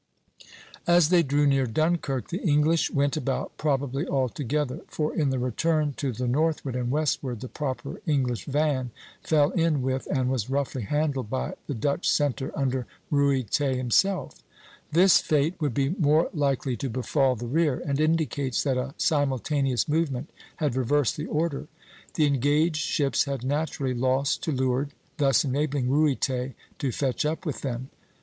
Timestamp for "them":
27.61-27.91